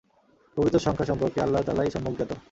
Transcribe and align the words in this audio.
প্রকৃত 0.57 0.75
সংখ্যা 0.77 1.05
সম্পর্কে 1.05 1.39
আল্লাহ 1.41 1.61
তাআলাই 1.61 1.91
সম্যক 1.91 2.13
জ্ঞাত। 2.17 2.31